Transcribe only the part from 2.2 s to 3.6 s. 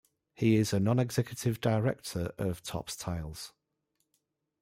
of Topps Tiles.